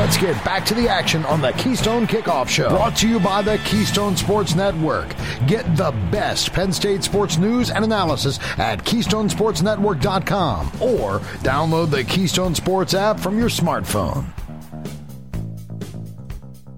Let's 0.00 0.16
get 0.16 0.42
back 0.46 0.64
to 0.64 0.72
the 0.72 0.88
action 0.88 1.26
on 1.26 1.42
the 1.42 1.52
Keystone 1.52 2.06
Kickoff 2.06 2.48
Show. 2.48 2.70
Brought 2.70 2.96
to 2.96 3.06
you 3.06 3.20
by 3.20 3.42
the 3.42 3.58
Keystone 3.66 4.16
Sports 4.16 4.54
Network. 4.54 5.14
Get 5.46 5.76
the 5.76 5.90
best 6.10 6.54
Penn 6.54 6.72
State 6.72 7.04
sports 7.04 7.36
news 7.36 7.70
and 7.70 7.84
analysis 7.84 8.38
at 8.56 8.82
KeystonesportsNetwork.com 8.82 10.68
or 10.80 11.18
download 11.42 11.90
the 11.90 12.02
Keystone 12.02 12.54
Sports 12.54 12.94
app 12.94 13.20
from 13.20 13.38
your 13.38 13.50
smartphone. 13.50 14.24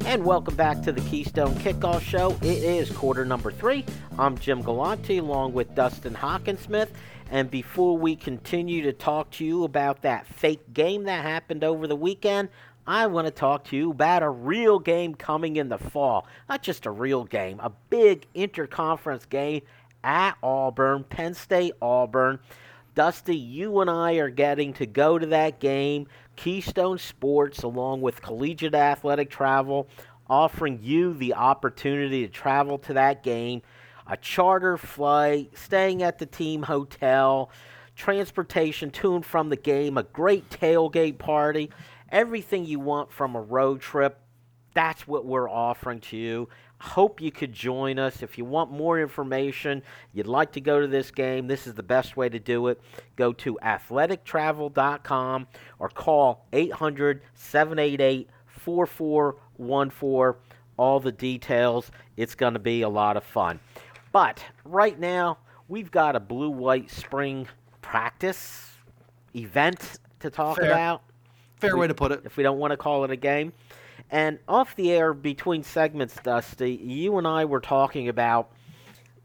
And 0.04 0.24
welcome 0.24 0.56
back 0.56 0.82
to 0.82 0.90
the 0.90 1.00
Keystone 1.02 1.54
Kickoff 1.54 2.00
Show. 2.00 2.36
It 2.42 2.64
is 2.64 2.90
quarter 2.90 3.24
number 3.24 3.52
three. 3.52 3.84
I'm 4.18 4.36
Jim 4.36 4.62
Galante 4.62 5.18
along 5.18 5.52
with 5.52 5.72
Dustin 5.76 6.14
Hockensmith. 6.14 6.88
And 7.30 7.50
before 7.50 7.96
we 7.96 8.14
continue 8.14 8.82
to 8.82 8.92
talk 8.92 9.30
to 9.32 9.44
you 9.44 9.64
about 9.64 10.02
that 10.02 10.26
fake 10.26 10.74
game 10.74 11.04
that 11.04 11.24
happened 11.24 11.64
over 11.64 11.86
the 11.86 11.96
weekend, 11.96 12.50
I 12.86 13.06
want 13.06 13.28
to 13.28 13.30
talk 13.30 13.64
to 13.66 13.76
you 13.76 13.92
about 13.92 14.24
a 14.24 14.28
real 14.28 14.80
game 14.80 15.14
coming 15.14 15.56
in 15.56 15.68
the 15.68 15.78
fall. 15.78 16.26
Not 16.48 16.62
just 16.62 16.84
a 16.84 16.90
real 16.90 17.24
game, 17.24 17.60
a 17.60 17.70
big 17.90 18.26
interconference 18.34 19.28
game 19.28 19.62
at 20.02 20.36
Auburn, 20.42 21.04
Penn 21.04 21.34
State 21.34 21.74
Auburn. 21.80 22.40
Dusty, 22.94 23.36
you 23.36 23.80
and 23.80 23.88
I 23.88 24.14
are 24.14 24.30
getting 24.30 24.72
to 24.74 24.86
go 24.86 25.18
to 25.18 25.26
that 25.26 25.60
game. 25.60 26.08
Keystone 26.34 26.98
Sports, 26.98 27.62
along 27.62 28.00
with 28.00 28.20
Collegiate 28.20 28.74
Athletic 28.74 29.30
Travel, 29.30 29.88
offering 30.28 30.80
you 30.82 31.14
the 31.14 31.34
opportunity 31.34 32.26
to 32.26 32.32
travel 32.32 32.78
to 32.78 32.94
that 32.94 33.22
game. 33.22 33.62
A 34.08 34.16
charter 34.16 34.76
flight, 34.76 35.56
staying 35.56 36.02
at 36.02 36.18
the 36.18 36.26
team 36.26 36.64
hotel, 36.64 37.50
transportation 37.94 38.90
to 38.90 39.14
and 39.14 39.24
from 39.24 39.48
the 39.50 39.56
game, 39.56 39.96
a 39.96 40.02
great 40.02 40.50
tailgate 40.50 41.18
party 41.18 41.70
everything 42.12 42.64
you 42.64 42.78
want 42.78 43.10
from 43.10 43.34
a 43.34 43.40
road 43.40 43.80
trip. 43.80 44.20
That's 44.74 45.08
what 45.08 45.26
we're 45.26 45.50
offering 45.50 46.00
to 46.00 46.16
you. 46.16 46.48
Hope 46.80 47.20
you 47.20 47.30
could 47.30 47.52
join 47.52 47.98
us. 47.98 48.22
If 48.22 48.38
you 48.38 48.44
want 48.44 48.70
more 48.70 49.00
information, 49.00 49.82
you'd 50.12 50.26
like 50.26 50.52
to 50.52 50.60
go 50.60 50.80
to 50.80 50.86
this 50.86 51.10
game, 51.10 51.46
this 51.46 51.66
is 51.66 51.74
the 51.74 51.82
best 51.82 52.16
way 52.16 52.28
to 52.28 52.38
do 52.38 52.68
it. 52.68 52.80
Go 53.16 53.32
to 53.34 53.58
athletictravel.com 53.62 55.46
or 55.78 55.88
call 55.88 56.46
800 56.52 57.22
788 57.34 58.28
4414. 58.46 60.40
All 60.76 61.00
the 61.00 61.12
details. 61.12 61.90
It's 62.16 62.34
going 62.34 62.54
to 62.54 62.58
be 62.58 62.82
a 62.82 62.88
lot 62.88 63.16
of 63.16 63.24
fun. 63.24 63.60
But 64.10 64.44
right 64.64 64.98
now, 64.98 65.38
we've 65.68 65.90
got 65.90 66.16
a 66.16 66.20
blue 66.20 66.50
white 66.50 66.90
spring 66.90 67.46
practice 67.80 68.70
event 69.36 69.98
to 70.20 70.30
talk 70.30 70.58
Fair. 70.58 70.72
about. 70.72 71.02
Fair 71.62 71.74
we- 71.74 71.80
way 71.80 71.86
to 71.88 71.94
put 71.94 72.12
it. 72.12 72.22
if 72.24 72.36
we 72.36 72.42
don't 72.42 72.58
want 72.58 72.72
to 72.72 72.76
call 72.76 73.04
it 73.04 73.10
a 73.10 73.16
game. 73.16 73.52
And 74.10 74.38
off 74.46 74.76
the 74.76 74.92
air 74.92 75.14
between 75.14 75.62
segments, 75.62 76.16
Dusty, 76.22 76.72
you 76.74 77.16
and 77.18 77.26
I 77.26 77.44
were 77.44 77.60
talking 77.60 78.08
about 78.08 78.50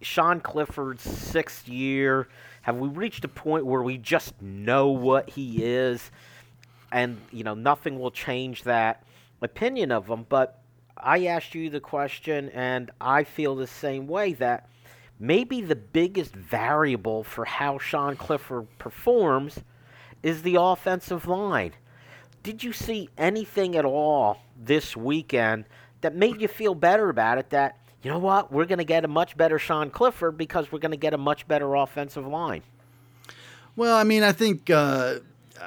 Sean 0.02 0.40
Clifford's 0.40 1.02
sixth 1.02 1.68
year. 1.68 2.28
Have 2.62 2.78
we 2.78 2.88
reached 2.88 3.26
a 3.26 3.30
point 3.30 3.66
where 3.66 3.82
we 3.82 3.98
just 3.98 4.40
know 4.42 4.90
what 4.90 5.30
he 5.30 5.64
is, 5.64 6.12
and 6.92 7.20
you 7.32 7.44
know 7.44 7.54
nothing 7.54 8.00
will 8.00 8.12
change 8.12 8.64
that 8.64 9.04
opinion 9.42 9.92
of 9.92 10.08
him? 10.08 10.26
But 10.30 10.62
I 10.96 11.26
asked 11.26 11.56
you 11.56 11.70
the 11.70 11.80
question, 11.80 12.50
and 12.50 12.92
I 13.02 13.24
feel 13.24 13.56
the 13.56 13.68
same 13.68 14.08
way 14.08 14.34
that 14.34 14.70
maybe 15.20 15.62
the 15.62 15.76
biggest 15.76 16.36
variable 16.36 17.24
for 17.24 17.46
how 17.46 17.78
Sean 17.80 18.16
Clifford 18.16 18.68
performs 18.78 19.60
is 20.22 20.44
the 20.44 20.58
offensive 20.60 21.28
line. 21.28 21.74
Did 22.48 22.64
you 22.64 22.72
see 22.72 23.09
anything 23.17 23.76
at 23.76 23.84
all 23.84 24.38
this 24.58 24.95
weekend 24.95 25.66
that 26.00 26.16
made 26.16 26.40
you 26.40 26.48
feel 26.48 26.76
better 26.76 27.09
about 27.09 27.40
it? 27.40 27.50
That, 27.50 27.78
you 28.02 28.09
know 28.09 28.20
what, 28.20 28.53
we're 28.53 28.63
going 28.63 28.78
to 28.78 28.85
get 28.85 29.03
a 29.03 29.08
much 29.09 29.35
better 29.35 29.59
Sean 29.59 29.90
Clifford 29.90 30.38
because 30.38 30.72
we're 30.72 30.80
going 30.80 30.91
to 30.91 30.97
get 30.97 31.13
a 31.13 31.18
much 31.18 31.46
better 31.50 31.75
offensive 31.75 32.25
line. 32.25 32.63
Well, 33.75 33.97
I 33.97 34.06
mean, 34.06 34.24
I 34.24 34.31
think 34.31 34.69
uh, 34.69 35.16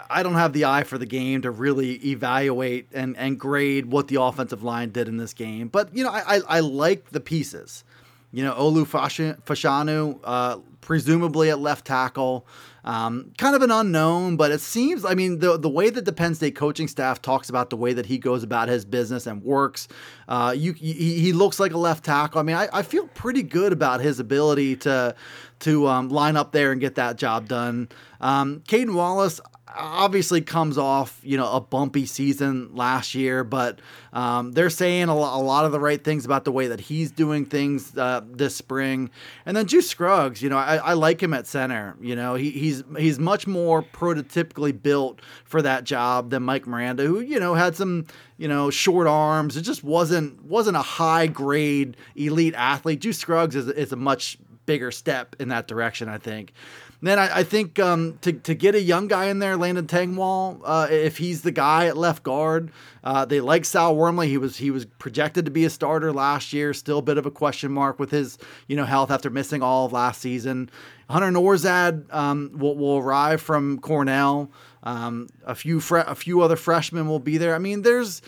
I 0.08 0.22
don't 0.22 0.36
have 0.36 0.54
the 0.54 0.64
eye 0.64 0.84
for 0.84 0.96
the 0.96 1.04
game 1.04 1.42
to 1.42 1.50
really 1.50 1.96
evaluate 1.96 2.88
and, 2.94 3.14
and 3.18 3.38
grade 3.38 3.84
what 3.84 4.08
the 4.08 4.22
offensive 4.22 4.62
line 4.62 4.88
did 4.88 5.06
in 5.06 5.18
this 5.18 5.34
game. 5.34 5.68
But, 5.68 5.94
you 5.94 6.02
know, 6.02 6.10
I, 6.10 6.36
I, 6.36 6.40
I 6.48 6.60
like 6.60 7.10
the 7.10 7.20
pieces. 7.20 7.84
You 8.32 8.44
know, 8.44 8.54
Olu 8.54 8.86
Fashanu, 8.86 10.20
uh, 10.22 10.58
presumably 10.80 11.50
at 11.50 11.58
left 11.58 11.84
tackle, 11.84 12.46
um, 12.84 13.32
kind 13.36 13.54
of 13.54 13.62
an 13.62 13.70
unknown, 13.70 14.36
but 14.36 14.50
it 14.50 14.60
seems, 14.60 15.04
I 15.04 15.14
mean, 15.14 15.40
the, 15.40 15.58
the 15.58 15.68
way 15.68 15.90
that 15.90 16.04
the 16.04 16.12
Penn 16.12 16.34
State 16.34 16.54
coaching 16.54 16.88
staff 16.88 17.20
talks 17.20 17.50
about 17.50 17.70
the 17.70 17.76
way 17.76 17.92
that 17.92 18.06
he 18.06 18.18
goes 18.18 18.42
about 18.42 18.68
his 18.68 18.84
business 18.84 19.26
and 19.26 19.42
works, 19.42 19.88
uh, 20.28 20.54
you, 20.56 20.72
he, 20.72 21.20
he 21.20 21.32
looks 21.32 21.60
like 21.60 21.72
a 21.72 21.78
left 21.78 22.04
tackle. 22.04 22.40
I 22.40 22.42
mean, 22.44 22.56
I, 22.56 22.68
I 22.72 22.82
feel 22.82 23.06
pretty 23.08 23.42
good 23.42 23.72
about 23.72 24.00
his 24.00 24.20
ability 24.20 24.76
to, 24.76 25.14
to 25.60 25.88
um, 25.88 26.08
line 26.08 26.36
up 26.36 26.52
there 26.52 26.72
and 26.72 26.80
get 26.80 26.94
that 26.94 27.16
job 27.16 27.48
done. 27.48 27.88
Um, 28.20 28.62
Caedan 28.66 28.94
Wallace, 28.94 29.40
obviously 29.76 30.40
comes 30.40 30.78
off 30.78 31.20
you 31.22 31.36
know 31.36 31.50
a 31.52 31.60
bumpy 31.60 32.06
season 32.06 32.74
last 32.74 33.14
year 33.14 33.44
but 33.44 33.80
um, 34.12 34.52
they're 34.52 34.70
saying 34.70 35.08
a, 35.08 35.12
a 35.12 35.14
lot 35.14 35.64
of 35.64 35.72
the 35.72 35.80
right 35.80 36.02
things 36.02 36.24
about 36.24 36.44
the 36.44 36.52
way 36.52 36.66
that 36.66 36.80
he's 36.80 37.10
doing 37.10 37.44
things 37.44 37.96
uh, 37.96 38.20
this 38.26 38.56
spring. 38.56 39.10
And 39.46 39.56
then 39.56 39.66
Juice 39.66 39.88
Scruggs 39.88 40.42
you 40.42 40.48
know 40.48 40.56
I, 40.56 40.76
I 40.76 40.92
like 40.94 41.22
him 41.22 41.34
at 41.34 41.46
center 41.46 41.96
you 42.00 42.16
know 42.16 42.34
he, 42.34 42.50
he's 42.50 42.82
he's 42.96 43.18
much 43.18 43.46
more 43.46 43.82
prototypically 43.82 44.80
built 44.80 45.20
for 45.44 45.62
that 45.62 45.84
job 45.84 46.30
than 46.30 46.42
Mike 46.42 46.66
Miranda 46.66 47.04
who 47.04 47.20
you 47.20 47.38
know 47.38 47.54
had 47.54 47.76
some 47.76 48.06
you 48.36 48.48
know 48.48 48.70
short 48.70 49.06
arms. 49.06 49.56
It 49.56 49.62
just 49.62 49.84
wasn't 49.84 50.42
wasn't 50.44 50.76
a 50.76 50.82
high 50.82 51.26
grade 51.26 51.96
elite 52.16 52.54
athlete. 52.54 53.00
Juice 53.00 53.18
Scruggs 53.18 53.54
is, 53.54 53.68
is 53.68 53.92
a 53.92 53.96
much 53.96 54.38
bigger 54.66 54.90
step 54.90 55.34
in 55.40 55.48
that 55.48 55.66
direction 55.66 56.08
I 56.08 56.18
think 56.18 56.52
then 57.02 57.18
I, 57.18 57.38
I 57.38 57.42
think 57.44 57.78
um, 57.78 58.18
to, 58.20 58.32
to 58.32 58.54
get 58.54 58.74
a 58.74 58.80
young 58.80 59.08
guy 59.08 59.26
in 59.26 59.38
there, 59.38 59.56
Landon 59.56 59.86
Tengwall, 59.86 60.60
uh, 60.64 60.88
if 60.90 61.16
he's 61.16 61.42
the 61.42 61.50
guy 61.50 61.86
at 61.86 61.96
left 61.96 62.22
guard, 62.22 62.70
uh, 63.02 63.24
they 63.24 63.40
like 63.40 63.64
Sal 63.64 63.96
Wormley. 63.96 64.28
He 64.28 64.36
was 64.36 64.58
he 64.58 64.70
was 64.70 64.84
projected 64.84 65.46
to 65.46 65.50
be 65.50 65.64
a 65.64 65.70
starter 65.70 66.12
last 66.12 66.52
year. 66.52 66.74
Still 66.74 66.98
a 66.98 67.02
bit 67.02 67.16
of 67.16 67.24
a 67.24 67.30
question 67.30 67.72
mark 67.72 67.98
with 67.98 68.10
his 68.10 68.38
you 68.66 68.76
know 68.76 68.84
health 68.84 69.10
after 69.10 69.30
missing 69.30 69.62
all 69.62 69.86
of 69.86 69.92
last 69.92 70.20
season. 70.20 70.70
Hunter 71.08 71.30
Nourzad 71.30 72.12
um, 72.14 72.52
will, 72.54 72.76
will 72.76 72.98
arrive 72.98 73.40
from 73.40 73.78
Cornell. 73.80 74.50
Um, 74.82 75.28
a 75.44 75.54
few 75.54 75.80
fre- 75.80 75.98
a 75.98 76.14
few 76.14 76.42
other 76.42 76.56
freshmen 76.56 77.08
will 77.08 77.18
be 77.18 77.38
there. 77.38 77.54
I 77.54 77.58
mean, 77.58 77.82
there's 77.82 78.20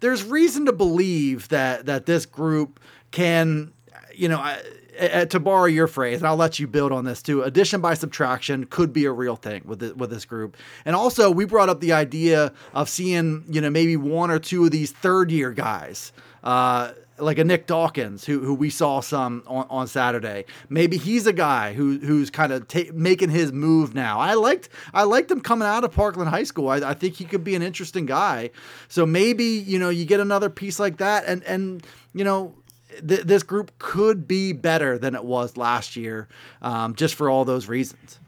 there's 0.00 0.22
reason 0.22 0.66
to 0.66 0.72
believe 0.72 1.48
that 1.48 1.86
that 1.86 2.04
this 2.04 2.26
group 2.26 2.78
can 3.10 3.72
you 4.14 4.28
know. 4.28 4.38
I, 4.38 4.60
to 4.98 5.40
borrow 5.40 5.66
your 5.66 5.86
phrase, 5.86 6.18
and 6.18 6.26
I'll 6.26 6.36
let 6.36 6.58
you 6.58 6.66
build 6.66 6.92
on 6.92 7.04
this 7.04 7.22
too. 7.22 7.42
Addition 7.42 7.80
by 7.80 7.94
subtraction 7.94 8.66
could 8.66 8.92
be 8.92 9.04
a 9.04 9.12
real 9.12 9.36
thing 9.36 9.62
with 9.64 9.82
it, 9.82 9.96
with 9.96 10.10
this 10.10 10.24
group. 10.24 10.56
And 10.84 10.96
also, 10.96 11.30
we 11.30 11.44
brought 11.44 11.68
up 11.68 11.80
the 11.80 11.92
idea 11.92 12.52
of 12.74 12.88
seeing, 12.88 13.44
you 13.48 13.60
know, 13.60 13.70
maybe 13.70 13.96
one 13.96 14.30
or 14.30 14.38
two 14.38 14.64
of 14.64 14.70
these 14.70 14.92
third 14.92 15.30
year 15.30 15.52
guys. 15.52 16.12
Uh, 16.42 16.92
like 17.20 17.38
a 17.38 17.44
Nick 17.44 17.66
Dawkins, 17.66 18.24
who 18.24 18.40
who 18.40 18.54
we 18.54 18.70
saw 18.70 19.00
some 19.00 19.42
on, 19.46 19.66
on 19.70 19.86
Saturday. 19.86 20.44
Maybe 20.68 20.96
he's 20.96 21.26
a 21.26 21.32
guy 21.32 21.72
who 21.72 21.98
who's 21.98 22.30
kind 22.30 22.52
of 22.52 22.68
ta- 22.68 22.92
making 22.92 23.30
his 23.30 23.52
move 23.52 23.94
now. 23.94 24.20
I 24.20 24.34
liked 24.34 24.68
I 24.94 25.02
liked 25.02 25.30
him 25.30 25.40
coming 25.40 25.66
out 25.66 25.84
of 25.84 25.92
Parkland 25.92 26.30
High 26.30 26.44
School. 26.44 26.68
I, 26.68 26.76
I 26.76 26.94
think 26.94 27.14
he 27.14 27.24
could 27.24 27.44
be 27.44 27.54
an 27.54 27.62
interesting 27.62 28.06
guy. 28.06 28.50
So 28.88 29.04
maybe 29.04 29.44
you 29.44 29.78
know 29.78 29.88
you 29.88 30.04
get 30.04 30.20
another 30.20 30.50
piece 30.50 30.78
like 30.78 30.98
that, 30.98 31.24
and 31.26 31.42
and 31.44 31.84
you 32.14 32.24
know 32.24 32.54
th- 33.06 33.22
this 33.22 33.42
group 33.42 33.72
could 33.78 34.26
be 34.26 34.52
better 34.52 34.98
than 34.98 35.14
it 35.14 35.24
was 35.24 35.56
last 35.56 35.96
year, 35.96 36.28
um, 36.62 36.94
just 36.94 37.14
for 37.14 37.30
all 37.30 37.44
those 37.44 37.68
reasons. 37.68 38.18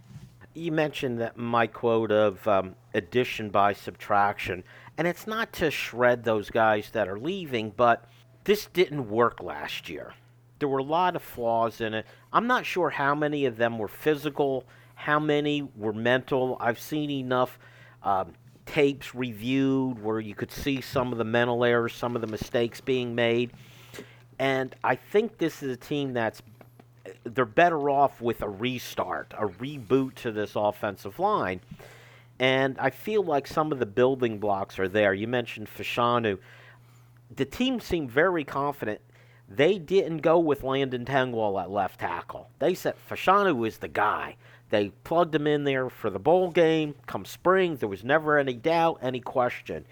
You 0.55 0.73
mentioned 0.73 1.21
that 1.21 1.37
my 1.37 1.67
quote 1.67 2.11
of 2.11 2.47
um, 2.49 2.75
addition 2.95 3.51
by 3.51 3.73
subtraction, 3.73 4.65
and 4.99 5.07
it's 5.07 5.27
not 5.27 5.53
to 5.55 5.71
shred 5.71 6.25
those 6.25 6.51
guys 6.51 6.91
that 6.93 7.09
are 7.09 7.19
leaving, 7.19 7.73
but 7.77 8.05
this 8.45 8.67
didn't 8.67 9.09
work 9.09 9.43
last 9.43 9.89
year. 9.89 10.15
There 10.59 10.69
were 10.69 10.79
a 10.79 10.83
lot 10.83 11.17
of 11.17 11.23
flaws 11.23 11.81
in 11.81 11.95
it. 11.95 12.07
I'm 12.33 12.47
not 12.47 12.67
sure 12.67 12.91
how 12.91 13.15
many 13.15 13.47
of 13.47 13.57
them 13.57 13.79
were 13.79 13.89
physical, 13.89 14.65
how 14.95 15.19
many 15.19 15.63
were 15.77 15.93
mental. 15.93 16.57
I've 16.61 16.79
seen 16.79 17.11
enough 17.11 17.59
um, 18.03 18.35
tapes 18.67 19.15
reviewed 19.15 20.03
where 20.03 20.21
you 20.21 20.35
could 20.35 20.53
see 20.53 20.81
some 20.81 21.13
of 21.13 21.19
the 21.19 21.25
mental 21.25 21.65
errors, 21.65 21.95
some 21.95 22.15
of 22.15 22.21
the 22.21 22.29
mistakes 22.29 22.81
being 22.81 23.15
made. 23.15 23.53
And 24.41 24.75
I 24.83 24.95
think 24.97 25.37
this 25.37 25.63
is 25.63 25.75
a 25.75 25.77
team 25.77 26.15
that's 26.15 26.41
they're 27.25 27.45
better 27.45 27.91
off 27.91 28.23
with 28.23 28.41
a 28.41 28.49
restart, 28.49 29.35
a 29.37 29.47
reboot 29.47 30.15
to 30.15 30.33
this 30.33 30.53
offensive 30.57 31.19
line. 31.19 31.61
And 32.39 32.79
I 32.79 32.89
feel 32.89 33.23
like 33.23 33.47
some 33.47 33.71
of 33.71 33.79
the 33.79 33.87
building 33.87 34.39
blocks 34.39 34.79
are 34.79 34.89
there. 34.89 35.13
You 35.13 35.29
mentioned 35.29 35.69
Fashanu. 35.69 36.39
The 37.37 37.45
team 37.45 37.81
seemed 37.81 38.11
very 38.11 38.45
confident. 38.45 39.03
They 39.47 39.77
didn't 39.79 40.19
go 40.19 40.39
with 40.39 40.63
Landon 40.63 41.05
Tengwall 41.05 41.61
at 41.63 41.71
left 41.71 42.01
tackle. 42.01 42.49
They 42.61 42.73
said 42.73 42.95
Fashanu 43.11 43.67
is 43.69 43.77
the 43.77 43.89
guy. 43.89 44.37
They 44.71 44.89
plugged 45.05 45.35
him 45.35 45.47
in 45.47 45.65
there 45.65 45.91
for 45.91 46.09
the 46.09 46.19
bowl 46.19 46.51
game. 46.51 46.95
Come 47.07 47.27
spring, 47.27 47.77
there 47.77 47.91
was 47.91 48.05
never 48.05 48.39
any 48.39 48.55
doubt, 48.55 49.01
any 49.03 49.21
question. 49.21 49.85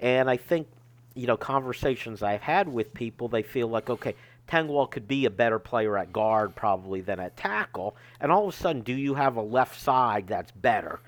And 0.00 0.28
I 0.28 0.36
think, 0.36 0.68
you 1.16 1.26
know, 1.26 1.36
conversations 1.36 2.22
I've 2.22 2.42
had 2.42 2.68
with 2.68 2.94
people, 2.94 3.28
they 3.28 3.42
feel 3.42 3.68
like, 3.68 3.90
okay, 3.90 4.14
Tengwall 4.48 4.90
could 4.90 5.08
be 5.08 5.24
a 5.24 5.30
better 5.30 5.58
player 5.58 5.98
at 5.98 6.12
guard 6.12 6.54
probably 6.54 7.00
than 7.00 7.18
at 7.18 7.36
tackle. 7.36 7.96
And 8.20 8.30
all 8.30 8.48
of 8.48 8.54
a 8.54 8.56
sudden, 8.56 8.82
do 8.82 8.92
you 8.92 9.14
have 9.14 9.36
a 9.36 9.42
left 9.42 9.80
side 9.80 10.28
that's 10.28 10.52
better? 10.52 11.00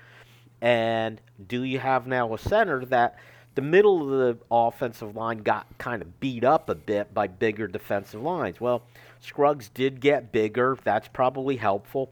And 0.61 1.21
do 1.47 1.63
you 1.63 1.79
have 1.79 2.05
now 2.05 2.33
a 2.33 2.37
center 2.37 2.83
that 2.85 3.17
the 3.55 3.61
middle 3.61 4.03
of 4.03 4.09
the 4.09 4.43
offensive 4.51 5.15
line 5.15 5.39
got 5.39 5.65
kind 5.77 6.01
of 6.01 6.19
beat 6.19 6.43
up 6.43 6.69
a 6.69 6.75
bit 6.75 7.13
by 7.13 7.27
bigger 7.27 7.67
defensive 7.67 8.21
lines? 8.21 8.59
Well, 8.59 8.83
Scruggs 9.21 9.69
did 9.69 10.01
get 10.01 10.31
bigger. 10.31 10.77
That's 10.83 11.07
probably 11.07 11.55
helpful. 11.55 12.11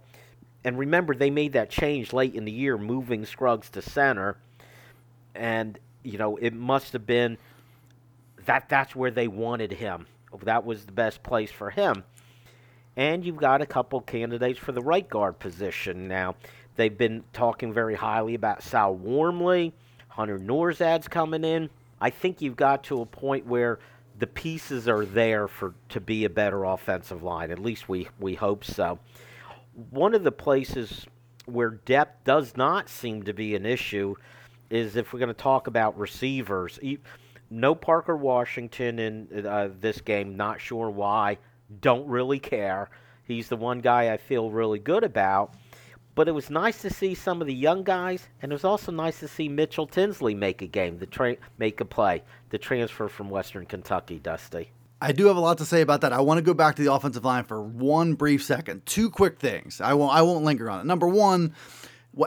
And 0.63 0.77
remember, 0.77 1.13
they 1.13 1.29
made 1.29 1.53
that 1.53 1.69
change 1.69 2.13
late 2.13 2.35
in 2.35 2.45
the 2.45 2.51
year, 2.51 2.77
moving 2.77 3.25
Scruggs 3.25 3.69
to 3.71 3.81
center. 3.81 4.37
And, 5.35 5.77
you 6.03 6.17
know, 6.17 6.37
it 6.37 6.53
must 6.53 6.93
have 6.93 7.05
been 7.05 7.37
that 8.47 8.69
that's 8.69 8.95
where 8.95 9.11
they 9.11 9.27
wanted 9.27 9.71
him. 9.71 10.07
That 10.43 10.65
was 10.65 10.85
the 10.85 10.91
best 10.91 11.21
place 11.21 11.51
for 11.51 11.69
him. 11.69 12.03
And 12.95 13.23
you've 13.23 13.37
got 13.37 13.61
a 13.61 13.65
couple 13.65 14.01
candidates 14.01 14.57
for 14.57 14.71
the 14.71 14.81
right 14.81 15.07
guard 15.07 15.37
position 15.37 16.07
now. 16.07 16.35
They've 16.75 16.97
been 16.97 17.23
talking 17.33 17.73
very 17.73 17.95
highly 17.95 18.35
about 18.35 18.63
Sal 18.63 18.95
Wormley. 18.95 19.73
Hunter 20.07 20.39
Nourzad's 20.39 21.07
coming 21.07 21.43
in. 21.43 21.69
I 22.01 22.09
think 22.09 22.41
you've 22.41 22.55
got 22.55 22.83
to 22.85 23.01
a 23.01 23.05
point 23.05 23.45
where 23.45 23.79
the 24.17 24.27
pieces 24.27 24.87
are 24.87 25.05
there 25.05 25.47
for 25.47 25.75
to 25.89 25.99
be 25.99 26.25
a 26.25 26.29
better 26.29 26.63
offensive 26.63 27.21
line. 27.21 27.51
At 27.51 27.59
least 27.59 27.87
we, 27.87 28.07
we 28.19 28.35
hope 28.35 28.63
so. 28.63 28.99
One 29.91 30.15
of 30.15 30.23
the 30.23 30.31
places 30.31 31.05
where 31.45 31.71
depth 31.71 32.23
does 32.23 32.57
not 32.57 32.89
seem 32.89 33.23
to 33.23 33.33
be 33.33 33.55
an 33.55 33.65
issue 33.65 34.15
is 34.69 34.95
if 34.95 35.13
we're 35.13 35.19
going 35.19 35.27
to 35.27 35.33
talk 35.33 35.67
about 35.67 35.97
receivers. 35.97 36.79
No 37.49 37.75
Parker 37.75 38.15
Washington 38.15 38.99
in 38.99 39.45
uh, 39.45 39.69
this 39.79 40.01
game. 40.01 40.35
Not 40.35 40.61
sure 40.61 40.89
why. 40.89 41.37
Don't 41.81 42.07
really 42.07 42.39
care. 42.39 42.89
He's 43.23 43.49
the 43.49 43.57
one 43.57 43.79
guy 43.79 44.13
I 44.13 44.17
feel 44.17 44.51
really 44.51 44.79
good 44.79 45.03
about. 45.03 45.53
But 46.15 46.27
it 46.27 46.31
was 46.31 46.49
nice 46.49 46.81
to 46.81 46.89
see 46.89 47.13
some 47.13 47.41
of 47.41 47.47
the 47.47 47.53
young 47.53 47.83
guys, 47.83 48.27
and 48.41 48.51
it 48.51 48.55
was 48.55 48.63
also 48.63 48.91
nice 48.91 49.19
to 49.19 49.27
see 49.27 49.47
Mitchell 49.47 49.85
Tinsley 49.85 50.33
make 50.33 50.63
a 50.63 50.67
game, 50.67 50.97
the 50.97 51.05
tra- 51.05 51.37
make 51.59 51.79
a 51.79 51.85
play, 51.85 52.23
the 52.49 52.57
transfer 52.57 53.07
from 53.07 53.29
Western 53.29 53.67
Kentucky, 53.67 54.17
Dusty. 54.17 54.71
I 54.99 55.11
do 55.11 55.27
have 55.27 55.37
a 55.37 55.39
lot 55.39 55.59
to 55.59 55.65
say 55.65 55.81
about 55.81 56.01
that. 56.01 56.13
I 56.13 56.21
want 56.21 56.39
to 56.39 56.41
go 56.41 56.55
back 56.55 56.75
to 56.77 56.83
the 56.83 56.91
offensive 56.91 57.23
line 57.23 57.43
for 57.43 57.61
one 57.61 58.15
brief 58.15 58.43
second. 58.43 58.83
Two 58.87 59.11
quick 59.11 59.37
things. 59.37 59.79
I 59.79 59.93
won't. 59.93 60.11
I 60.11 60.23
won't 60.23 60.43
linger 60.43 60.71
on 60.71 60.79
it. 60.79 60.85
Number 60.85 61.07
one, 61.07 61.53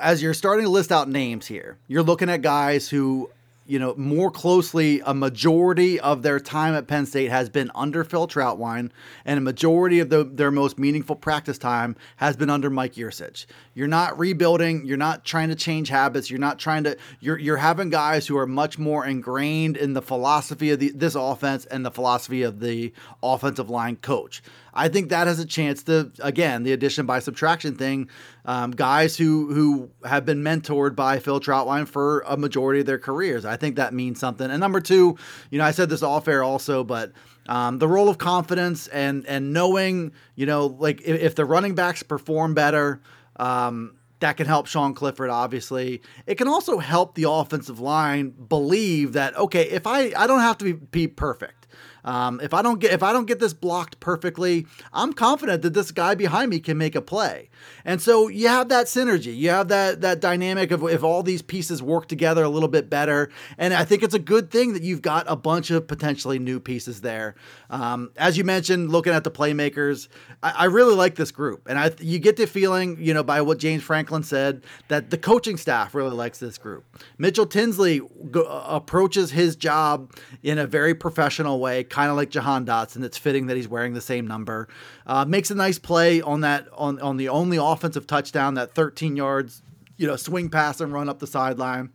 as 0.01 0.23
you're 0.23 0.35
starting 0.35 0.67
to 0.67 0.71
list 0.71 0.93
out 0.93 1.09
names 1.09 1.49
here, 1.49 1.79
you're 1.89 2.05
looking 2.05 2.31
at 2.31 2.43
guys 2.43 2.89
who 2.89 3.31
you 3.71 3.79
know, 3.79 3.95
more 3.97 4.33
closely, 4.33 5.01
a 5.07 5.15
majority 5.15 6.01
of 6.01 6.23
their 6.23 6.41
time 6.41 6.75
at 6.75 6.89
Penn 6.89 7.07
State 7.07 7.31
has 7.31 7.49
been 7.49 7.71
under 7.73 8.03
Phil 8.03 8.27
Trautwein, 8.27 8.91
and 9.25 9.39
a 9.39 9.41
majority 9.41 10.01
of 10.01 10.11
the, 10.11 10.25
their 10.25 10.51
most 10.51 10.77
meaningful 10.77 11.15
practice 11.15 11.57
time 11.57 11.95
has 12.17 12.37
been 12.37 12.51
under 12.51 12.69
Mike 12.69 12.95
Yurcich. 12.95 13.47
You're 13.75 13.87
not 13.87 14.19
rebuilding. 14.19 14.85
You're 14.85 14.97
not 14.97 15.25
trying 15.25 15.51
to 15.51 15.55
change 15.55 15.89
habits. 15.89 16.29
You're 16.29 16.41
not 16.41 16.59
trying 16.59 16.83
to. 16.83 16.97
You're 17.21 17.39
you're 17.39 17.59
having 17.59 17.91
guys 17.91 18.27
who 18.27 18.37
are 18.37 18.47
much 18.47 18.77
more 18.77 19.07
ingrained 19.07 19.77
in 19.77 19.93
the 19.93 20.03
philosophy 20.03 20.73
of 20.73 20.81
the, 20.81 20.91
this 20.91 21.15
offense 21.15 21.65
and 21.67 21.87
the 21.87 21.93
philosophy 21.93 22.43
of 22.43 22.59
the 22.59 22.93
offensive 23.23 23.71
line 23.71 23.95
coach. 23.95 24.43
I 24.73 24.89
think 24.89 25.11
that 25.11 25.27
has 25.27 25.39
a 25.39 25.47
chance 25.47 25.83
to 25.85 26.13
again 26.21 26.63
the 26.63 26.73
addition 26.73 27.07
by 27.07 27.19
subtraction 27.19 27.75
thing. 27.75 28.09
Um, 28.45 28.71
guys 28.71 29.17
who 29.17 29.53
who 29.53 29.91
have 30.05 30.25
been 30.25 30.43
mentored 30.43 30.95
by 30.95 31.19
Phil 31.19 31.41
Trautwein 31.41 31.87
for 31.87 32.21
a 32.27 32.37
majority 32.37 32.81
of 32.81 32.87
their 32.87 32.99
careers. 32.99 33.45
I 33.45 33.57
think 33.57 33.77
that 33.77 33.95
means 33.95 34.19
something. 34.19 34.51
And 34.51 34.61
number 34.61 34.81
two, 34.81 35.17
you 35.51 35.59
know, 35.59 35.65
I 35.65 35.71
said 35.71 35.89
this 35.89 36.03
all 36.03 36.21
fair 36.21 36.43
also, 36.43 36.85
but 36.85 37.13
um, 37.49 37.79
the 37.79 37.89
role 37.89 38.09
of 38.09 38.19
confidence 38.19 38.89
and 38.89 39.27
and 39.27 39.53
knowing, 39.53 40.13
you 40.35 40.47
know, 40.47 40.67
like 40.67 41.01
if, 41.03 41.21
if 41.21 41.35
the 41.35 41.45
running 41.45 41.75
backs 41.75 42.03
perform 42.03 42.55
better. 42.55 43.01
Um, 43.37 43.97
that 44.21 44.37
can 44.37 44.47
help 44.47 44.67
Sean 44.67 44.93
Clifford, 44.93 45.31
obviously. 45.31 46.03
It 46.27 46.37
can 46.37 46.47
also 46.47 46.79
help 46.79 47.15
the 47.15 47.29
offensive 47.29 47.81
line 47.81 48.31
believe 48.31 49.15
that 49.15 49.35
okay, 49.37 49.63
if 49.63 49.87
I 49.87 50.13
I 50.17 50.27
don't 50.27 50.41
have 50.41 50.59
to 50.59 50.65
be, 50.67 50.73
be 50.73 51.09
perfect. 51.09 51.60
Um, 52.05 52.41
if 52.43 52.55
I 52.55 52.63
don't 52.63 52.81
get 52.81 52.93
if 52.93 53.03
I 53.03 53.13
don't 53.13 53.27
get 53.27 53.41
this 53.41 53.53
blocked 53.53 54.01
perfectly, 54.01 54.67
I'm 54.93 55.13
confident 55.13 55.63
that 55.63 55.75
this 55.75 55.91
guy 55.91 56.15
behind 56.15 56.51
me 56.51 56.61
can 56.61 56.79
make 56.79 56.95
a 56.95 57.03
play. 57.03 57.49
And 57.85 58.01
so 58.01 58.29
you 58.29 58.49
have 58.49 58.69
that 58.71 58.87
synergy. 58.87 59.37
You 59.37 59.51
have 59.51 59.69
that 59.69 60.01
that 60.01 60.21
dynamic 60.21 60.71
of 60.71 60.83
if 60.85 61.03
all 61.03 61.23
these 61.23 61.43
pieces 61.43 61.83
work 61.83 62.09
together 62.09 62.43
a 62.45 62.49
little 62.49 62.69
bit 62.69 62.89
better. 62.89 63.31
And 63.59 63.75
I 63.75 63.85
think 63.85 64.03
it's 64.03 64.15
a 64.15 64.19
good 64.19 64.51
thing 64.51 64.73
that 64.73 64.83
you've 64.83 65.03
got 65.03 65.27
a 65.29 65.37
bunch 65.37 65.71
of 65.71 65.87
potentially 65.87 66.39
new 66.39 66.61
pieces 66.61 67.01
there. 67.01 67.35
Um, 67.69 68.11
as 68.17 68.37
you 68.37 68.45
mentioned, 68.45 68.91
looking 68.91 69.13
at 69.13 69.25
the 69.25 69.31
playmakers, 69.31 70.09
I, 70.43 70.51
I 70.51 70.65
really 70.67 70.95
like 70.95 71.15
this 71.15 71.31
group, 71.31 71.67
and 71.69 71.79
I 71.79 71.93
you 72.01 72.19
get 72.19 72.37
the 72.37 72.47
feeling, 72.47 72.97
you 73.01 73.15
know, 73.15 73.23
by 73.23 73.41
what 73.43 73.59
James 73.59 73.83
Franklin 73.83 74.23
said, 74.23 74.65
that 74.89 75.11
the 75.11 75.19
coaching 75.19 75.57
staff 75.57 75.95
really 75.95 76.15
likes 76.15 76.39
this 76.39 76.59
group. 76.59 76.85
Mitchell 77.19 77.47
Tinsley 77.47 78.01
go, 78.31 78.43
approaches 78.43 79.31
his 79.31 79.57
job 79.57 80.13
in 80.43 80.59
a 80.59 80.67
very 80.67 80.95
professional 80.95 81.61
way 81.61 81.85
kind 81.91 82.11
of 82.11 82.17
like 82.17 82.31
Jahan 82.31 82.65
Dotson. 82.65 83.05
It's 83.05 83.19
fitting 83.19 83.47
that 83.47 83.57
he's 83.57 83.69
wearing 83.69 83.93
the 83.93 84.01
same 84.01 84.27
number. 84.27 84.69
Uh, 85.07 85.25
makes 85.25 85.51
a 85.51 85.55
nice 85.55 85.79
play 85.79 86.23
on 86.23 86.41
that 86.41 86.69
on 86.73 87.01
on 87.01 87.17
the 87.17 87.29
only 87.29 87.59
offensive 87.59 88.07
touchdown, 88.07 88.55
that 88.55 88.75
13 88.75 89.17
yards, 89.17 89.63
you 89.97 90.07
know, 90.07 90.17
swing 90.17 90.49
pass 90.49 90.81
and 90.81 90.93
run 90.93 91.09
up 91.09 91.19
the 91.19 91.27
sideline. 91.27 91.91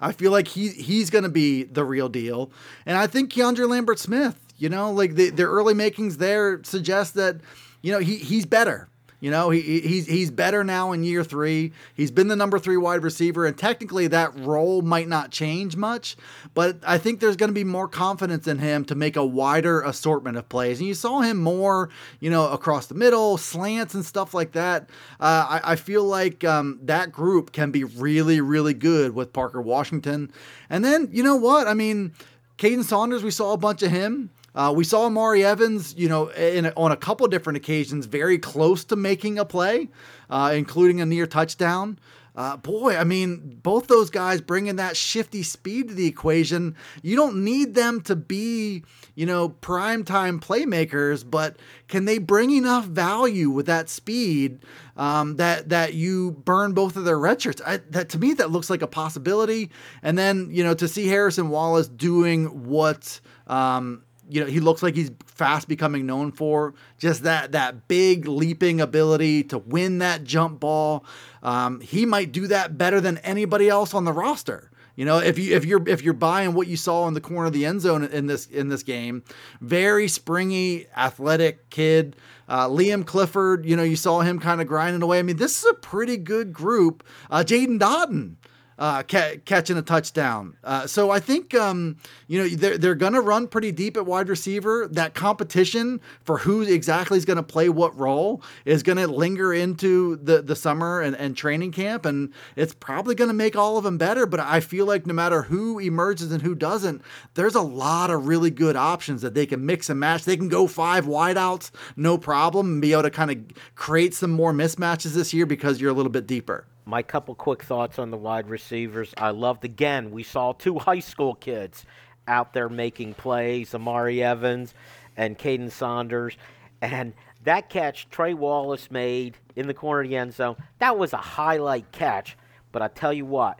I 0.00 0.12
feel 0.12 0.32
like 0.32 0.48
he 0.48 0.68
he's 0.68 1.10
going 1.10 1.24
to 1.24 1.30
be 1.30 1.62
the 1.62 1.84
real 1.84 2.08
deal, 2.08 2.50
and 2.84 2.98
I 2.98 3.06
think 3.06 3.32
KeAndre 3.32 3.68
Lambert-Smith. 3.68 4.40
You 4.58 4.70
know, 4.70 4.90
like 4.90 5.14
the, 5.16 5.28
the 5.28 5.42
early 5.42 5.74
makings 5.74 6.16
there 6.16 6.62
suggest 6.64 7.14
that 7.14 7.36
you 7.82 7.92
know 7.92 7.98
he 7.98 8.16
he's 8.16 8.46
better. 8.46 8.88
You 9.18 9.30
know, 9.30 9.48
he, 9.48 9.80
he's 9.80 10.06
he's 10.06 10.30
better 10.30 10.62
now 10.62 10.92
in 10.92 11.02
year 11.02 11.24
three. 11.24 11.72
He's 11.94 12.10
been 12.10 12.28
the 12.28 12.36
number 12.36 12.58
three 12.58 12.76
wide 12.76 13.02
receiver, 13.02 13.46
and 13.46 13.56
technically 13.56 14.08
that 14.08 14.38
role 14.38 14.82
might 14.82 15.08
not 15.08 15.30
change 15.30 15.74
much, 15.74 16.16
but 16.52 16.78
I 16.86 16.98
think 16.98 17.20
there's 17.20 17.36
going 17.36 17.48
to 17.48 17.54
be 17.54 17.64
more 17.64 17.88
confidence 17.88 18.46
in 18.46 18.58
him 18.58 18.84
to 18.86 18.94
make 18.94 19.16
a 19.16 19.24
wider 19.24 19.80
assortment 19.80 20.36
of 20.36 20.48
plays. 20.50 20.80
And 20.80 20.88
you 20.88 20.94
saw 20.94 21.20
him 21.20 21.38
more, 21.38 21.88
you 22.20 22.28
know, 22.28 22.50
across 22.50 22.88
the 22.88 22.94
middle, 22.94 23.38
slants 23.38 23.94
and 23.94 24.04
stuff 24.04 24.34
like 24.34 24.52
that. 24.52 24.90
Uh, 25.18 25.60
I, 25.62 25.72
I, 25.72 25.76
feel 25.76 26.04
like 26.04 26.44
um, 26.44 26.78
that 26.82 27.10
group 27.10 27.52
can 27.52 27.70
be 27.70 27.84
really, 27.84 28.40
really 28.40 28.74
good 28.74 29.14
with 29.14 29.32
Parker 29.32 29.62
Washington. 29.62 30.30
And 30.68 30.84
then, 30.84 31.08
you 31.10 31.22
know 31.22 31.36
what? 31.36 31.68
I 31.68 31.74
mean, 31.74 32.12
Kaden 32.58 32.84
Saunders, 32.84 33.22
we 33.22 33.30
saw 33.30 33.52
a 33.52 33.58
bunch 33.58 33.82
of 33.82 33.90
him. 33.90 34.30
Uh, 34.56 34.72
we 34.74 34.82
saw 34.84 35.08
Mari 35.10 35.44
Evans, 35.44 35.94
you 35.98 36.08
know, 36.08 36.28
in, 36.28 36.72
on 36.76 36.90
a 36.90 36.96
couple 36.96 37.28
different 37.28 37.58
occasions, 37.58 38.06
very 38.06 38.38
close 38.38 38.84
to 38.84 38.96
making 38.96 39.38
a 39.38 39.44
play, 39.44 39.90
uh, 40.30 40.52
including 40.54 41.02
a 41.02 41.06
near 41.06 41.26
touchdown. 41.26 41.98
Uh, 42.34 42.54
boy, 42.54 42.94
I 42.94 43.04
mean, 43.04 43.58
both 43.62 43.86
those 43.86 44.10
guys 44.10 44.42
bringing 44.42 44.76
that 44.76 44.94
shifty 44.94 45.42
speed 45.42 45.88
to 45.88 45.94
the 45.94 46.06
equation. 46.06 46.76
You 47.02 47.16
don't 47.16 47.44
need 47.44 47.74
them 47.74 48.02
to 48.02 48.14
be, 48.14 48.82
you 49.14 49.24
know, 49.24 49.48
prime 49.48 50.04
time 50.04 50.38
playmakers, 50.38 51.28
but 51.28 51.56
can 51.88 52.04
they 52.04 52.18
bring 52.18 52.50
enough 52.50 52.84
value 52.84 53.48
with 53.48 53.66
that 53.66 53.88
speed 53.88 54.58
um, 54.98 55.36
that 55.36 55.70
that 55.70 55.94
you 55.94 56.32
burn 56.32 56.74
both 56.74 56.96
of 56.96 57.06
their 57.06 57.18
red 57.18 57.40
shirts? 57.40 57.62
I, 57.66 57.78
that 57.90 58.10
to 58.10 58.18
me, 58.18 58.34
that 58.34 58.50
looks 58.50 58.68
like 58.68 58.82
a 58.82 58.86
possibility. 58.86 59.70
And 60.02 60.18
then, 60.18 60.48
you 60.50 60.62
know, 60.62 60.74
to 60.74 60.88
see 60.88 61.06
Harrison 61.06 61.48
Wallace 61.48 61.88
doing 61.88 62.66
what 62.68 63.18
um, 63.46 64.02
you 64.28 64.40
know, 64.40 64.46
he 64.46 64.60
looks 64.60 64.82
like 64.82 64.94
he's 64.94 65.10
fast 65.26 65.68
becoming 65.68 66.06
known 66.06 66.32
for 66.32 66.74
just 66.98 67.22
that 67.22 67.52
that 67.52 67.88
big 67.88 68.26
leaping 68.26 68.80
ability 68.80 69.44
to 69.44 69.58
win 69.58 69.98
that 69.98 70.24
jump 70.24 70.60
ball. 70.60 71.04
Um, 71.42 71.80
he 71.80 72.06
might 72.06 72.32
do 72.32 72.46
that 72.48 72.76
better 72.76 73.00
than 73.00 73.18
anybody 73.18 73.68
else 73.68 73.94
on 73.94 74.04
the 74.04 74.12
roster. 74.12 74.70
You 74.96 75.04
know, 75.04 75.18
if 75.18 75.38
you 75.38 75.54
if 75.54 75.64
you're 75.66 75.86
if 75.86 76.02
you're 76.02 76.14
buying 76.14 76.54
what 76.54 76.68
you 76.68 76.76
saw 76.76 77.06
in 77.06 77.12
the 77.12 77.20
corner 77.20 77.46
of 77.46 77.52
the 77.52 77.66
end 77.66 77.82
zone 77.82 78.04
in 78.04 78.26
this 78.26 78.46
in 78.46 78.68
this 78.70 78.82
game, 78.82 79.22
very 79.60 80.08
springy, 80.08 80.86
athletic 80.96 81.68
kid. 81.68 82.16
Uh, 82.48 82.68
Liam 82.68 83.04
Clifford, 83.04 83.66
you 83.66 83.76
know, 83.76 83.82
you 83.82 83.96
saw 83.96 84.20
him 84.20 84.38
kind 84.38 84.60
of 84.60 84.66
grinding 84.66 85.02
away. 85.02 85.18
I 85.18 85.22
mean, 85.22 85.36
this 85.36 85.58
is 85.58 85.70
a 85.70 85.74
pretty 85.74 86.16
good 86.16 86.52
group. 86.52 87.04
Uh, 87.28 87.42
Jaden 87.44 87.78
Dottin, 87.78 88.36
uh, 88.78 89.02
ca- 89.02 89.36
catching 89.44 89.76
a 89.76 89.82
touchdown. 89.82 90.56
Uh, 90.62 90.86
so 90.86 91.10
I 91.10 91.20
think 91.20 91.54
um, 91.54 91.96
you 92.26 92.42
know 92.42 92.48
they're 92.48 92.78
they're 92.78 92.94
going 92.94 93.14
to 93.14 93.20
run 93.20 93.48
pretty 93.48 93.72
deep 93.72 93.96
at 93.96 94.06
wide 94.06 94.28
receiver. 94.28 94.88
That 94.88 95.14
competition 95.14 96.00
for 96.24 96.38
who 96.38 96.62
exactly 96.62 97.18
is 97.18 97.24
going 97.24 97.38
to 97.38 97.42
play 97.42 97.68
what 97.68 97.96
role 97.98 98.42
is 98.64 98.82
going 98.82 98.98
to 98.98 99.06
linger 99.06 99.52
into 99.52 100.16
the 100.16 100.42
the 100.42 100.56
summer 100.56 101.00
and, 101.00 101.16
and 101.16 101.36
training 101.36 101.72
camp, 101.72 102.04
and 102.04 102.32
it's 102.54 102.74
probably 102.74 103.14
going 103.14 103.28
to 103.28 103.34
make 103.34 103.56
all 103.56 103.78
of 103.78 103.84
them 103.84 103.98
better. 103.98 104.26
But 104.26 104.40
I 104.40 104.60
feel 104.60 104.86
like 104.86 105.06
no 105.06 105.14
matter 105.14 105.42
who 105.42 105.78
emerges 105.78 106.32
and 106.32 106.42
who 106.42 106.54
doesn't, 106.54 107.02
there's 107.34 107.54
a 107.54 107.62
lot 107.62 108.10
of 108.10 108.26
really 108.26 108.50
good 108.50 108.76
options 108.76 109.22
that 109.22 109.34
they 109.34 109.46
can 109.46 109.64
mix 109.64 109.88
and 109.88 109.98
match. 109.98 110.24
They 110.24 110.36
can 110.36 110.48
go 110.48 110.66
five 110.66 111.06
wideouts, 111.06 111.70
no 111.96 112.18
problem, 112.18 112.66
and 112.74 112.82
be 112.82 112.92
able 112.92 113.02
to 113.02 113.10
kind 113.10 113.30
of 113.30 113.38
create 113.74 114.14
some 114.14 114.30
more 114.30 114.52
mismatches 114.52 115.14
this 115.14 115.32
year 115.32 115.46
because 115.46 115.80
you're 115.80 115.90
a 115.90 115.94
little 115.94 116.12
bit 116.12 116.26
deeper. 116.26 116.66
My 116.88 117.02
couple 117.02 117.34
quick 117.34 117.64
thoughts 117.64 117.98
on 117.98 118.12
the 118.12 118.16
wide 118.16 118.48
receivers. 118.48 119.12
I 119.18 119.30
loved 119.30 119.64
again. 119.64 120.12
We 120.12 120.22
saw 120.22 120.52
two 120.52 120.78
high 120.78 121.00
school 121.00 121.34
kids 121.34 121.84
out 122.28 122.52
there 122.52 122.68
making 122.68 123.14
plays, 123.14 123.74
Omari 123.74 124.22
Evans 124.22 124.72
and 125.16 125.36
Kaden 125.36 125.70
Saunders, 125.70 126.36
and 126.80 127.12
that 127.42 127.70
catch 127.70 128.08
Trey 128.08 128.34
Wallace 128.34 128.90
made 128.90 129.36
in 129.56 129.66
the 129.66 129.74
corner 129.74 130.02
of 130.02 130.08
the 130.08 130.16
end 130.16 130.34
zone. 130.34 130.56
That 130.78 130.96
was 130.96 131.12
a 131.12 131.18
highlight 131.18 131.90
catch. 131.90 132.36
But 132.70 132.82
I 132.82 132.88
tell 132.88 133.12
you 133.12 133.24
what, 133.24 133.58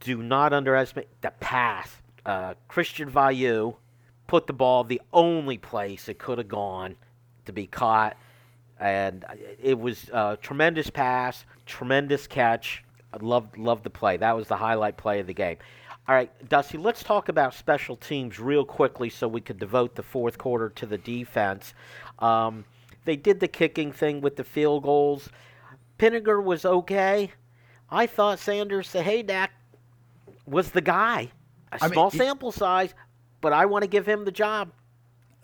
do 0.00 0.22
not 0.22 0.52
underestimate 0.52 1.08
the 1.22 1.30
pass. 1.30 1.90
Uh, 2.26 2.54
Christian 2.68 3.10
Veilleux 3.10 3.76
put 4.26 4.46
the 4.46 4.52
ball 4.52 4.84
the 4.84 5.00
only 5.12 5.56
place 5.56 6.08
it 6.08 6.18
could 6.18 6.38
have 6.38 6.48
gone 6.48 6.96
to 7.44 7.52
be 7.52 7.66
caught. 7.66 8.16
And 8.80 9.24
it 9.62 9.78
was 9.78 10.08
a 10.12 10.36
tremendous 10.40 10.90
pass, 10.90 11.44
tremendous 11.66 12.26
catch. 12.26 12.84
I 13.12 13.18
loved, 13.24 13.56
loved 13.56 13.84
the 13.84 13.90
play. 13.90 14.16
That 14.16 14.36
was 14.36 14.48
the 14.48 14.56
highlight 14.56 14.96
play 14.96 15.20
of 15.20 15.26
the 15.26 15.34
game. 15.34 15.56
All 16.06 16.14
right, 16.14 16.30
Dusty, 16.48 16.76
let's 16.76 17.02
talk 17.02 17.30
about 17.30 17.54
special 17.54 17.96
teams 17.96 18.38
real 18.38 18.64
quickly 18.64 19.08
so 19.08 19.26
we 19.26 19.40
could 19.40 19.58
devote 19.58 19.94
the 19.94 20.02
fourth 20.02 20.36
quarter 20.36 20.68
to 20.70 20.84
the 20.84 20.98
defense. 20.98 21.72
Um, 22.18 22.66
they 23.06 23.16
did 23.16 23.40
the 23.40 23.48
kicking 23.48 23.90
thing 23.90 24.20
with 24.20 24.36
the 24.36 24.44
field 24.44 24.82
goals. 24.82 25.30
Pinegar 25.98 26.42
was 26.42 26.64
okay. 26.64 27.30
I 27.90 28.06
thought 28.06 28.38
Sanders 28.38 28.92
Sahaydak 28.92 29.48
was 30.46 30.70
the 30.72 30.80
guy. 30.80 31.30
A 31.72 31.84
I 31.84 31.88
small 31.88 32.10
mean, 32.10 32.20
sample 32.20 32.52
size, 32.52 32.92
but 33.40 33.52
I 33.52 33.66
want 33.66 33.82
to 33.82 33.88
give 33.88 34.06
him 34.06 34.24
the 34.24 34.32
job. 34.32 34.72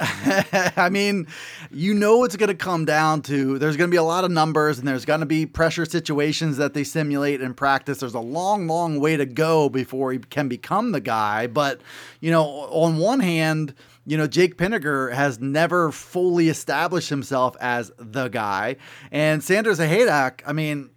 I 0.77 0.89
mean, 0.91 1.27
you 1.71 1.93
know 1.93 2.25
it's 2.25 2.37
going 2.37 2.49
to 2.49 2.55
come 2.55 2.87
down 2.87 3.21
to 3.23 3.59
there's 3.59 3.77
going 3.77 3.91
to 3.91 3.93
be 3.93 3.99
a 3.99 4.03
lot 4.03 4.25
of 4.25 4.31
numbers 4.31 4.79
and 4.79 4.89
there's 4.89 5.05
going 5.05 5.21
to 5.21 5.27
be 5.27 5.45
pressure 5.45 5.85
situations 5.85 6.57
that 6.57 6.73
they 6.73 6.85
simulate 6.85 7.43
in 7.43 7.53
practice. 7.53 7.99
There's 7.99 8.15
a 8.15 8.21
long, 8.21 8.67
long 8.67 8.99
way 8.99 9.19
to 9.19 9.27
go 9.27 9.69
before 9.69 10.13
he 10.13 10.19
can 10.19 10.49
become 10.49 10.93
the 10.93 11.01
guy. 11.01 11.47
But, 11.49 11.83
you 12.21 12.31
know, 12.31 12.45
on 12.45 12.97
one 12.97 13.21
hand, 13.21 13.75
you 14.07 14.17
know, 14.17 14.27
Jake 14.27 14.57
Pinegar 14.57 15.13
has 15.13 15.39
never 15.39 15.93
fully 15.93 16.49
established 16.49 17.11
himself 17.11 17.55
as 17.61 17.93
the 17.99 18.29
guy. 18.29 18.77
And 19.13 19.45
Sanders 19.45 19.81
Sahaydak, 19.81 20.41
I 20.47 20.55
mean, 20.55 20.91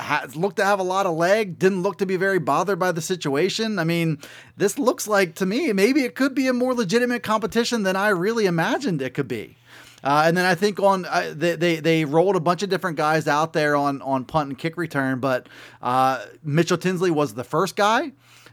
has 0.00 0.34
looked 0.34 0.56
to 0.56 0.64
have 0.64 0.80
a 0.80 0.84
lot 0.84 1.06
of 1.06 1.16
leg, 1.16 1.58
didn't 1.58 1.82
look 1.82 1.98
to 1.98 2.06
be 2.06 2.16
very 2.16 2.38
bothered 2.38 2.78
by 2.78 2.92
the 2.92 3.00
situation. 3.00 3.78
I 3.78 3.84
mean, 3.84 4.18
this 4.56 4.78
looks 4.78 5.06
like 5.06 5.34
to 5.36 5.46
me 5.46 5.72
maybe 5.72 6.02
it 6.02 6.14
could 6.14 6.34
be 6.34 6.48
a 6.48 6.52
more 6.52 6.74
legitimate 6.74 7.22
competition 7.22 7.82
than 7.82 7.96
I 7.96 8.08
really 8.08 8.46
imagined 8.46 9.02
it 9.02 9.14
could 9.14 9.28
be. 9.28 9.56
Uh, 10.02 10.22
and 10.24 10.36
then 10.36 10.46
I 10.46 10.54
think 10.54 10.80
on 10.80 11.04
uh, 11.04 11.34
they, 11.36 11.56
they 11.56 11.76
they 11.80 12.04
rolled 12.04 12.36
a 12.36 12.40
bunch 12.40 12.62
of 12.62 12.70
different 12.70 12.96
guys 12.96 13.28
out 13.28 13.52
there 13.52 13.76
on 13.76 14.00
on 14.02 14.24
punt 14.24 14.48
and 14.48 14.58
kick 14.58 14.76
return, 14.76 15.20
but 15.20 15.48
uh, 15.82 16.24
Mitchell 16.42 16.78
Tinsley 16.78 17.10
was 17.10 17.34
the 17.34 17.44
first 17.44 17.76
guy. 17.76 18.12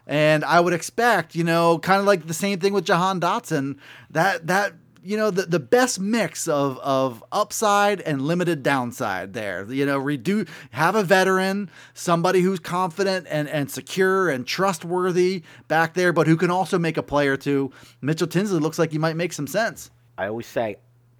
And 0.09 0.45
I 0.45 0.61
would 0.61 0.71
expect, 0.71 1.35
you 1.35 1.43
know, 1.43 1.79
kind 1.79 1.99
of 1.99 2.05
like 2.05 2.27
the 2.27 2.33
same 2.33 2.59
thing 2.59 2.71
with 2.71 2.85
Jahan 2.85 3.19
Dotson, 3.19 3.77
that 4.11 4.47
that 4.47 4.73
you 5.07 5.17
know 5.17 5.31
the, 5.31 5.43
the 5.43 5.59
best 5.59 5.99
mix 5.99 6.47
of 6.47 6.77
of 6.79 7.23
upside 7.31 8.01
and 8.01 8.21
limited 8.21 8.61
downside 8.61 9.33
there 9.33 9.65
you 9.71 9.85
know 9.85 9.99
redo 9.99 10.47
have 10.71 10.95
a 10.95 11.03
veteran 11.03 11.69
somebody 11.93 12.41
who's 12.41 12.59
confident 12.59 13.25
and 13.29 13.47
and 13.49 13.71
secure 13.71 14.29
and 14.29 14.45
trustworthy 14.45 15.43
back 15.67 15.93
there 15.93 16.11
but 16.11 16.27
who 16.27 16.35
can 16.35 16.51
also 16.51 16.77
make 16.77 16.97
a 16.97 17.03
play 17.03 17.27
or 17.27 17.37
two 17.37 17.71
mitchell 18.01 18.27
tinsley 18.27 18.59
looks 18.59 18.77
like 18.77 18.91
he 18.91 18.97
might 18.97 19.15
make 19.15 19.31
some 19.31 19.47
sense 19.47 19.89
I 20.17 20.27
always 20.27 20.47
say, 20.47 20.77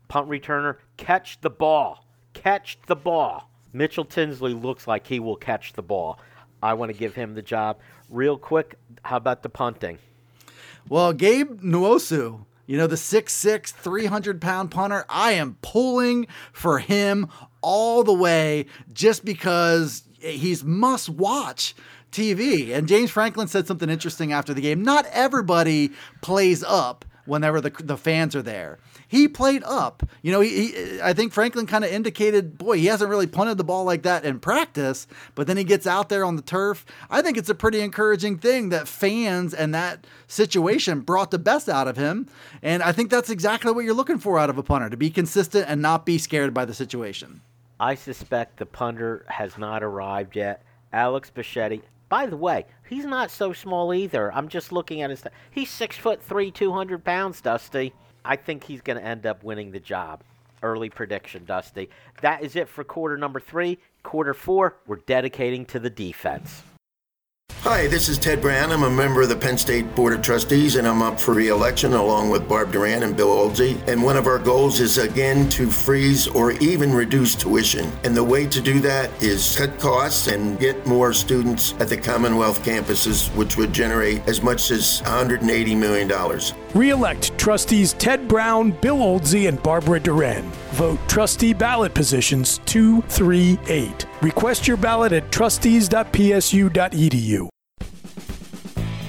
punt 0.08 0.28
returner, 0.28 0.78
catch 0.98 1.40
the 1.42 1.50
ball. 1.50 2.04
Catch 2.34 2.80
the 2.88 2.96
ball. 2.96 3.50
Mitchell 3.74 4.06
Tinsley 4.06 4.54
looks 4.54 4.88
like 4.88 5.06
he 5.06 5.20
will 5.20 5.36
catch 5.36 5.74
the 5.74 5.84
ball. 5.84 6.20
I 6.64 6.74
want 6.74 6.92
to 6.92 6.98
give 6.98 7.14
him 7.14 7.36
the 7.36 7.42
job. 7.44 7.78
Real 8.10 8.38
quick, 8.38 8.76
how 9.04 9.18
about 9.18 9.44
the 9.44 9.50
punting? 9.50 10.00
well 10.90 11.12
gabe 11.12 11.62
Nwosu 11.62 12.46
you 12.68 12.78
know 12.78 12.86
the 12.86 12.96
6'6 12.96 13.72
300 13.72 14.40
pound 14.40 14.70
punter 14.70 15.06
i 15.10 15.32
am 15.32 15.58
pulling 15.62 16.28
for 16.54 16.78
him 16.78 17.28
all 17.62 18.04
the 18.04 18.14
way 18.14 18.68
just 18.94 19.26
because 19.26 20.04
he's 20.20 20.64
must 20.64 21.10
watch 21.10 21.76
TV. 22.12 22.74
And 22.74 22.88
James 22.88 23.12
Franklin 23.12 23.48
said 23.48 23.68
something 23.68 23.90
interesting 23.90 24.32
after 24.32 24.54
the 24.54 24.62
game. 24.62 24.82
Not 24.82 25.06
everybody 25.12 25.92
plays 26.22 26.64
up 26.64 27.06
whenever 27.26 27.62
the 27.62 27.70
the 27.70 27.98
fans 27.98 28.36
are 28.36 28.42
there. 28.42 28.80
He 29.08 29.28
played 29.28 29.64
up. 29.64 30.04
You 30.22 30.32
know, 30.32 30.42
he, 30.42 30.68
he 30.68 31.02
I 31.02 31.14
think 31.14 31.32
Franklin 31.32 31.66
kind 31.66 31.86
of 31.86 31.92
indicated, 31.92 32.58
boy, 32.58 32.78
he 32.78 32.88
hasn't 32.88 33.10
really 33.10 33.28
punted 33.28 33.58
the 33.58 33.64
ball 33.64 33.86
like 33.86 34.04
that 34.04 34.26
in 34.26 34.40
practice, 34.40 35.08
but 35.34 35.48
then 35.48 35.56
he 35.56 35.64
gets 35.64 35.88
out 35.88 36.10
there 36.10 36.26
on 36.26 36.36
the 36.36 36.42
turf. 36.42 36.86
I 37.10 37.22
think 37.22 37.38
it's 37.38 37.50
a 37.50 37.56
pretty 37.56 37.80
encouraging 37.80 38.38
thing 38.38 38.70
that 38.70 38.88
fans 38.88 39.54
and 39.54 39.74
that 39.74 40.06
situation 40.28 41.02
brought 41.02 41.32
the 41.32 41.40
best 41.40 41.70
out 41.70 41.88
of 41.88 41.96
him. 41.96 42.28
And 42.62 42.84
I 42.84 42.92
think 42.92 43.10
that's 43.10 43.30
exactly 43.30 43.72
what 43.72 43.86
you're 43.86 43.94
looking 43.94 44.20
for 44.20 44.38
out 44.38 44.50
of 44.50 44.58
a 44.58 44.64
punter, 44.64 44.90
to 44.90 44.98
be 44.98 45.10
consistent 45.10 45.66
and 45.70 45.82
not 45.82 46.06
be 46.06 46.18
scared 46.18 46.54
by 46.54 46.66
the 46.66 46.74
situation. 46.74 47.42
I 47.80 47.96
suspect 47.96 48.58
the 48.58 48.66
punter 48.66 49.26
has 49.30 49.58
not 49.58 49.84
arrived 49.84 50.36
yet. 50.36 50.64
Alex 50.92 51.32
Bacchetta. 51.34 51.82
By 52.10 52.26
the 52.26 52.38
way, 52.38 52.66
he's 52.90 53.06
not 53.06 53.30
so 53.30 53.54
small 53.54 53.94
either. 53.94 54.34
I'm 54.34 54.48
just 54.48 54.72
looking 54.72 55.02
at 55.02 55.10
his. 55.10 55.24
He's 55.52 55.70
six 55.70 55.98
foot 55.98 56.24
three, 56.24 56.52
two 56.52 56.72
hundred 56.72 57.04
pounds, 57.04 57.42
Dusty. 57.42 57.94
I 58.28 58.36
think 58.36 58.66
he's 58.66 58.82
going 58.82 59.00
to 59.00 59.06
end 59.06 59.26
up 59.26 59.42
winning 59.44 59.72
the 59.72 59.80
job. 59.80 60.22
Early 60.62 60.90
prediction, 60.90 61.46
Dusty. 61.46 61.90
That 62.22 62.44
is 62.44 62.58
it 62.58 62.68
for 62.68 62.84
quarter 62.84 63.18
number 63.18 63.40
three. 63.40 63.78
Quarter 64.04 64.34
four, 64.34 64.76
we're 64.86 64.98
dedicating 64.98 65.66
to 65.68 65.80
the 65.80 65.90
defense. 65.90 66.62
Hi, 67.62 67.88
this 67.88 68.08
is 68.08 68.20
Ted 68.20 68.40
Brown. 68.40 68.72
I'm 68.72 68.84
a 68.84 68.90
member 68.90 69.24
of 69.24 69.30
the 69.30 69.36
Penn 69.36 69.58
State 69.58 69.94
Board 69.96 70.14
of 70.14 70.22
Trustees, 70.22 70.76
and 70.76 70.88
I'm 70.88 71.02
up 71.02 71.20
for 71.20 71.34
re-election 71.34 71.94
along 71.94 72.30
with 72.30 72.48
Barb 72.48 72.72
Doran 72.72 73.02
and 73.02 73.18
Bill 73.18 73.30
Oldsey. 73.36 73.86
And 73.88 74.04
one 74.04 74.16
of 74.16 74.28
our 74.28 74.38
goals 74.38 74.80
is 74.80 75.00
again 75.00 75.50
to 75.50 75.70
freeze 75.70 76.28
or 76.28 76.52
even 76.52 76.94
reduce 76.94 77.36
tuition. 77.36 77.92
And 78.04 78.16
the 78.16 78.24
way 78.24 78.46
to 78.46 78.62
do 78.62 78.80
that 78.82 79.12
is 79.24 79.58
cut 79.58 79.78
costs 79.80 80.28
and 80.28 80.60
get 80.60 80.86
more 80.86 81.14
students 81.14 81.74
at 81.80 81.90
the 81.90 81.98
Commonwealth 81.98 82.64
campuses, 82.64 83.36
which 83.36 83.58
would 83.58 83.74
generate 83.74 84.26
as 84.28 84.44
much 84.44 84.70
as 84.70 85.02
$180 85.02 85.76
million. 85.76 86.42
Re-elect 86.76 87.38
trustees 87.40 87.94
Ted 87.94 88.28
Brown, 88.28 88.70
Bill 88.70 88.98
Oldsey, 88.98 89.50
and 89.50 89.62
Barbara 89.64 90.00
Doran. 90.00 90.50
Vote 90.78 91.00
trustee 91.08 91.54
ballot 91.54 91.96
positions 91.96 92.60
238. 92.66 94.06
Request 94.22 94.68
your 94.68 94.78
ballot 94.78 95.12
at 95.12 95.32
trustees.psu.edu. 95.32 97.50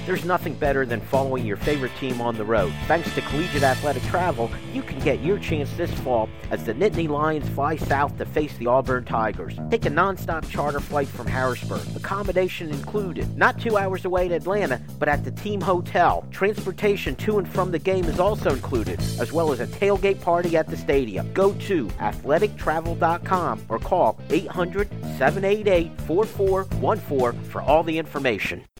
There's 0.08 0.24
nothing 0.24 0.54
better 0.54 0.86
than 0.86 1.02
following 1.02 1.44
your 1.44 1.58
favorite 1.58 1.94
team 2.00 2.22
on 2.22 2.34
the 2.34 2.44
road. 2.44 2.72
Thanks 2.86 3.14
to 3.14 3.20
Collegiate 3.20 3.62
Athletic 3.62 4.02
Travel, 4.04 4.50
you 4.72 4.80
can 4.80 4.98
get 5.00 5.20
your 5.20 5.38
chance 5.38 5.70
this 5.74 5.92
fall 6.00 6.30
as 6.50 6.64
the 6.64 6.72
Nittany 6.72 7.06
Lions 7.06 7.46
fly 7.50 7.76
south 7.76 8.16
to 8.16 8.24
face 8.24 8.56
the 8.56 8.68
Auburn 8.68 9.04
Tigers. 9.04 9.58
Take 9.70 9.84
a 9.84 9.90
nonstop 9.90 10.48
charter 10.48 10.80
flight 10.80 11.08
from 11.08 11.26
Harrisburg, 11.26 11.86
accommodation 11.94 12.70
included. 12.70 13.36
Not 13.36 13.60
two 13.60 13.76
hours 13.76 14.06
away 14.06 14.28
to 14.28 14.34
Atlanta, 14.36 14.80
but 14.98 15.10
at 15.10 15.24
the 15.24 15.30
team 15.30 15.60
hotel. 15.60 16.24
Transportation 16.30 17.14
to 17.16 17.36
and 17.36 17.46
from 17.46 17.70
the 17.70 17.78
game 17.78 18.06
is 18.06 18.18
also 18.18 18.54
included, 18.54 18.98
as 19.20 19.30
well 19.30 19.52
as 19.52 19.60
a 19.60 19.66
tailgate 19.66 20.22
party 20.22 20.56
at 20.56 20.68
the 20.68 20.76
stadium. 20.78 21.30
Go 21.34 21.52
to 21.52 21.86
athletictravel.com 21.86 23.66
or 23.68 23.78
call 23.78 24.18
800 24.30 24.88
788 25.18 26.00
4414 26.06 27.42
for 27.50 27.60
all 27.60 27.82
the 27.82 27.98
information. 27.98 28.64